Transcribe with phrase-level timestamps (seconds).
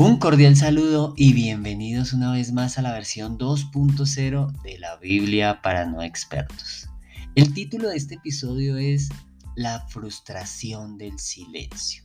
[0.00, 5.60] Un cordial saludo y bienvenidos una vez más a la versión 2.0 de la Biblia
[5.60, 6.88] para no expertos.
[7.34, 9.10] El título de este episodio es
[9.56, 12.02] La frustración del silencio.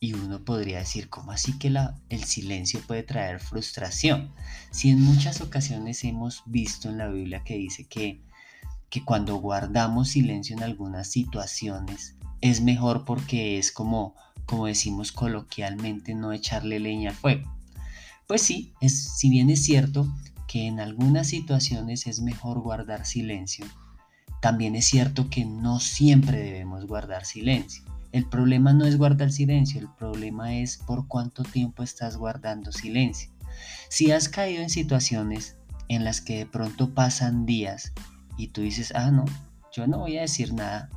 [0.00, 1.70] Y uno podría decir, ¿cómo así que
[2.08, 4.32] el silencio puede traer frustración?
[4.70, 8.22] Si en muchas ocasiones hemos visto en la Biblia que dice que,
[8.88, 14.14] que cuando guardamos silencio en algunas situaciones es mejor porque es como
[14.46, 17.50] como decimos coloquialmente, no echarle leña al fuego.
[18.26, 20.06] Pues sí, es, si bien es cierto
[20.46, 23.66] que en algunas situaciones es mejor guardar silencio,
[24.40, 27.84] también es cierto que no siempre debemos guardar silencio.
[28.10, 33.30] El problema no es guardar silencio, el problema es por cuánto tiempo estás guardando silencio.
[33.88, 35.56] Si has caído en situaciones
[35.88, 37.92] en las que de pronto pasan días
[38.36, 39.24] y tú dices, ah, no,
[39.72, 40.90] yo no voy a decir nada,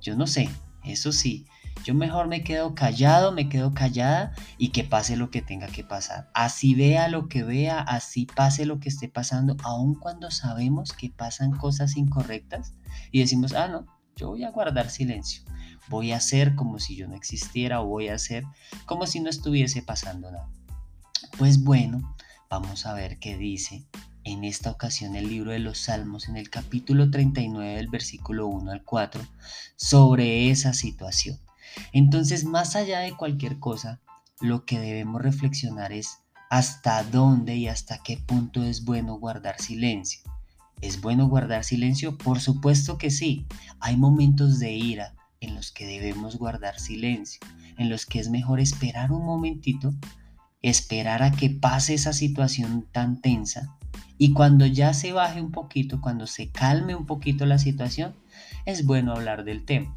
[0.00, 0.48] yo no sé,
[0.84, 1.46] eso sí,
[1.84, 5.84] yo mejor me quedo callado, me quedo callada y que pase lo que tenga que
[5.84, 6.30] pasar.
[6.34, 11.10] Así vea lo que vea, así pase lo que esté pasando, aun cuando sabemos que
[11.10, 12.74] pasan cosas incorrectas
[13.10, 15.42] y decimos, ah, no, yo voy a guardar silencio.
[15.88, 18.44] Voy a hacer como si yo no existiera o voy a hacer
[18.86, 20.48] como si no estuviese pasando nada.
[21.38, 22.14] Pues bueno,
[22.48, 23.86] vamos a ver qué dice
[24.24, 28.70] en esta ocasión el libro de los Salmos en el capítulo 39 del versículo 1
[28.70, 29.22] al 4
[29.76, 31.40] sobre esa situación.
[31.92, 34.00] Entonces, más allá de cualquier cosa,
[34.40, 36.18] lo que debemos reflexionar es
[36.50, 40.20] hasta dónde y hasta qué punto es bueno guardar silencio.
[40.80, 42.16] ¿Es bueno guardar silencio?
[42.16, 43.46] Por supuesto que sí.
[43.80, 47.40] Hay momentos de ira en los que debemos guardar silencio,
[47.76, 49.94] en los que es mejor esperar un momentito,
[50.62, 53.76] esperar a que pase esa situación tan tensa
[54.22, 58.14] y cuando ya se baje un poquito, cuando se calme un poquito la situación,
[58.66, 59.96] es bueno hablar del tema.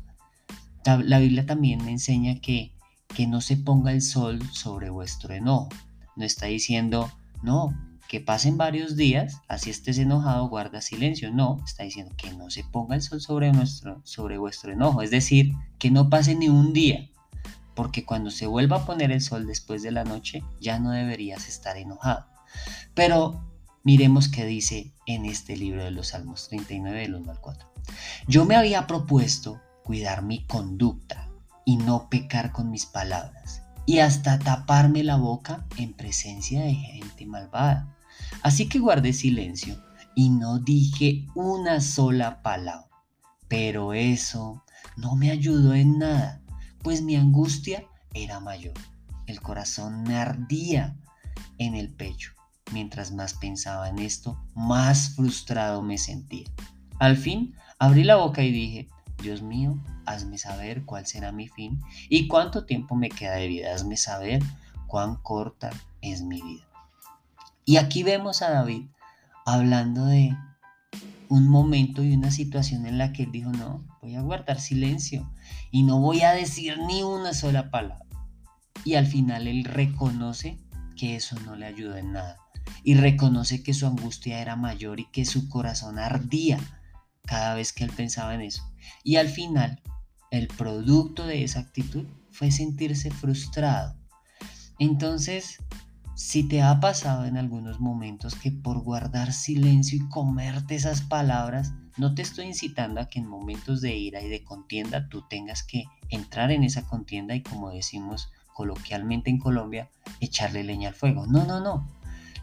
[0.86, 2.73] La Biblia también me enseña que,
[3.16, 5.70] que no se ponga el sol sobre vuestro enojo.
[6.16, 7.74] No está diciendo, no,
[8.08, 11.31] que pasen varios días, así estés enojado, guarda silencio.
[11.31, 15.02] No, está diciendo que no se ponga el sol sobre, nuestro, sobre vuestro enojo.
[15.02, 17.09] Es decir, que no pase ni un día.
[17.75, 21.47] Porque cuando se vuelva a poner el sol después de la noche, ya no deberías
[21.47, 22.28] estar enojado.
[22.94, 23.44] Pero
[23.84, 27.68] miremos qué dice en este libro de los Salmos 39, del 1 al 4.
[28.28, 31.30] Yo me había propuesto cuidar mi conducta
[31.66, 37.26] y no pecar con mis palabras, y hasta taparme la boca en presencia de gente
[37.26, 37.96] malvada.
[38.42, 39.82] Así que guardé silencio
[40.16, 42.90] y no dije una sola palabra.
[43.48, 44.64] Pero eso
[44.98, 46.42] no me ayudó en nada,
[46.82, 47.84] pues mi angustia
[48.14, 48.74] era mayor.
[49.28, 50.98] El corazón me ardía
[51.58, 52.34] en el pecho.
[52.72, 56.48] Mientras más pensaba en esto, más frustrado me sentía.
[57.00, 58.88] Al fin abrí la boca y dije,
[59.23, 63.73] Dios mío, hazme saber cuál será mi fin y cuánto tiempo me queda de vida.
[63.73, 64.44] Hazme saber
[64.85, 66.67] cuán corta es mi vida.
[67.66, 68.88] Y aquí vemos a David
[69.45, 70.38] hablando de
[71.29, 75.31] un momento y una situación en la que él dijo, no, voy a guardar silencio
[75.72, 78.05] y no voy a decir ni una sola palabra.
[78.84, 80.59] Y al final él reconoce
[80.97, 82.38] que eso no le ayudó en nada.
[82.84, 86.59] Y reconoce que su angustia era mayor y que su corazón ardía
[87.25, 88.63] cada vez que él pensaba en eso.
[89.03, 89.81] Y al final,
[90.31, 93.95] el producto de esa actitud fue sentirse frustrado.
[94.79, 95.59] Entonces,
[96.16, 101.73] si te ha pasado en algunos momentos que por guardar silencio y comerte esas palabras,
[101.97, 105.63] no te estoy incitando a que en momentos de ira y de contienda tú tengas
[105.63, 111.25] que entrar en esa contienda y como decimos coloquialmente en Colombia, echarle leña al fuego.
[111.28, 111.88] No, no, no.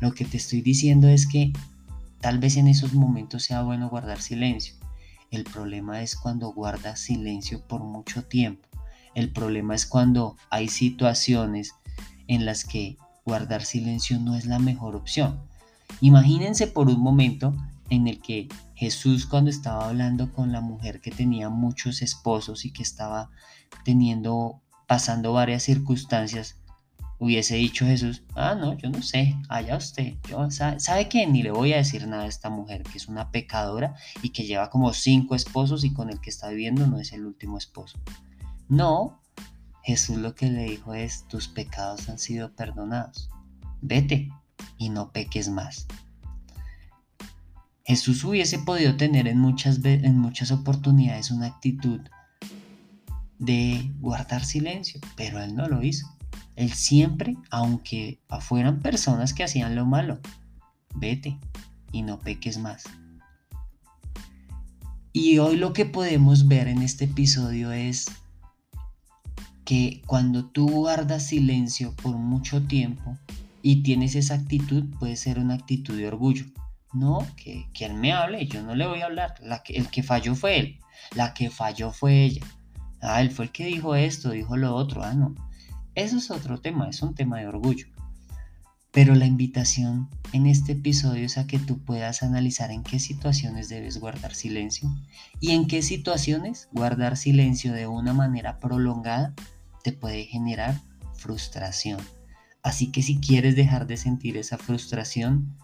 [0.01, 1.53] Lo que te estoy diciendo es que
[2.21, 4.75] Tal vez en esos momentos sea bueno guardar silencio.
[5.31, 8.69] El problema es cuando guardas silencio por mucho tiempo.
[9.15, 11.75] El problema es cuando hay situaciones
[12.27, 15.41] en las que guardar silencio no es la mejor opción.
[16.01, 17.55] Imagínense por un momento
[17.91, 22.73] en el que Jesús cuando estaba hablando con la mujer que tenía muchos esposos y
[22.73, 23.31] que estaba
[23.85, 26.57] teniendo pasando varias circunstancias,
[27.21, 31.27] hubiese dicho Jesús, ah, no, yo no sé, allá usted, yo, ¿sabe, ¿sabe qué?
[31.27, 34.45] Ni le voy a decir nada a esta mujer, que es una pecadora y que
[34.45, 38.01] lleva como cinco esposos y con el que está viviendo no es el último esposo.
[38.69, 39.21] No,
[39.83, 43.29] Jesús lo que le dijo es, tus pecados han sido perdonados,
[43.83, 44.33] vete
[44.79, 45.87] y no peques más.
[47.85, 52.01] Jesús hubiese podido tener en muchas, en muchas oportunidades una actitud
[53.39, 56.07] de guardar silencio, pero él no lo hizo.
[56.61, 60.21] Él siempre, aunque fueran personas que hacían lo malo,
[60.95, 61.39] vete
[61.91, 62.85] y no peques más.
[65.15, 68.11] Y hoy lo que podemos ver en este episodio es
[69.65, 73.17] que cuando tú guardas silencio por mucho tiempo
[73.63, 76.45] y tienes esa actitud, puede ser una actitud de orgullo.
[76.93, 79.37] No, que, que él me hable, yo no le voy a hablar.
[79.41, 80.79] La que, el que falló fue él,
[81.15, 82.45] la que falló fue ella.
[83.01, 85.03] Ah, él fue el que dijo esto, dijo lo otro.
[85.03, 85.35] Ah, no.
[85.95, 87.87] Eso es otro tema, es un tema de orgullo.
[88.93, 93.69] Pero la invitación en este episodio es a que tú puedas analizar en qué situaciones
[93.69, 94.91] debes guardar silencio
[95.39, 99.35] y en qué situaciones guardar silencio de una manera prolongada
[99.85, 100.81] te puede generar
[101.15, 102.01] frustración.
[102.63, 105.57] Así que si quieres dejar de sentir esa frustración,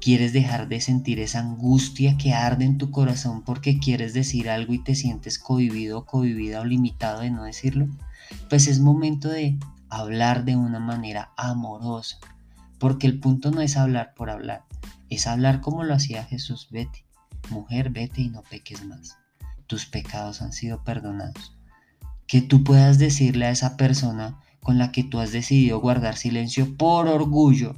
[0.00, 4.74] quieres dejar de sentir esa angustia que arde en tu corazón porque quieres decir algo
[4.74, 7.88] y te sientes cohibido, cohibida o limitado de no decirlo,
[8.48, 9.58] pues es momento de
[9.88, 12.18] hablar de una manera amorosa,
[12.78, 14.64] porque el punto no es hablar por hablar,
[15.10, 17.04] es hablar como lo hacía Jesús, vete,
[17.50, 19.18] mujer, vete y no peques más,
[19.66, 21.56] tus pecados han sido perdonados.
[22.26, 26.76] Que tú puedas decirle a esa persona con la que tú has decidido guardar silencio
[26.76, 27.74] por orgullo,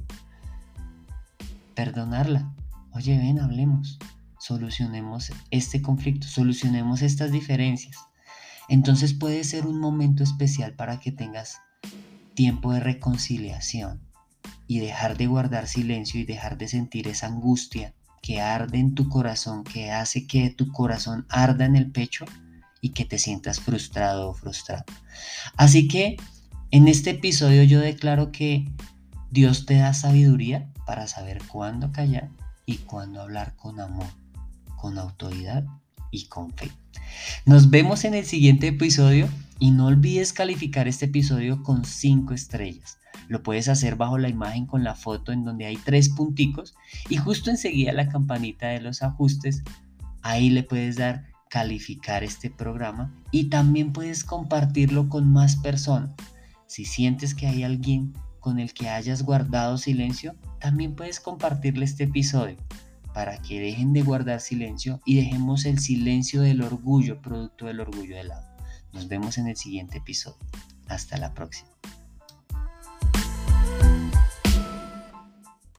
[1.80, 2.52] perdonarla.
[2.92, 3.98] Oye, ven, hablemos,
[4.38, 7.96] solucionemos este conflicto, solucionemos estas diferencias.
[8.68, 11.56] Entonces puede ser un momento especial para que tengas
[12.34, 14.02] tiempo de reconciliación
[14.66, 19.08] y dejar de guardar silencio y dejar de sentir esa angustia que arde en tu
[19.08, 22.26] corazón, que hace que tu corazón arda en el pecho
[22.82, 24.84] y que te sientas frustrado o frustrado.
[25.56, 26.18] Así que
[26.72, 28.70] en este episodio yo declaro que
[29.30, 32.30] Dios te da sabiduría para saber cuándo callar
[32.66, 34.08] y cuándo hablar con amor,
[34.74, 35.64] con autoridad
[36.10, 36.68] y con fe.
[37.46, 39.28] Nos vemos en el siguiente episodio
[39.60, 42.98] y no olvides calificar este episodio con 5 estrellas.
[43.28, 46.74] Lo puedes hacer bajo la imagen con la foto en donde hay tres punticos
[47.08, 49.62] y justo enseguida la campanita de los ajustes.
[50.22, 56.10] Ahí le puedes dar calificar este programa y también puedes compartirlo con más personas.
[56.66, 62.04] Si sientes que hay alguien con el que hayas guardado silencio, también puedes compartirle este
[62.04, 62.56] episodio
[63.14, 68.16] para que dejen de guardar silencio y dejemos el silencio del orgullo, producto del orgullo
[68.16, 68.48] del lado.
[68.92, 70.38] Nos vemos en el siguiente episodio.
[70.88, 71.70] Hasta la próxima.